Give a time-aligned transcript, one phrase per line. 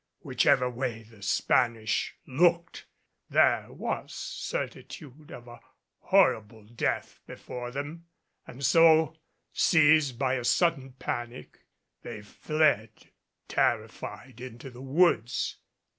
[0.21, 2.87] Whichever way the Spanish looked,
[3.29, 5.61] there was certitude of a
[5.99, 8.07] horrible death before them,
[8.47, 9.15] and so,
[9.53, 11.65] seized by a sudden panic,
[12.01, 12.89] they fled
[13.47, 15.57] terrified to the woods.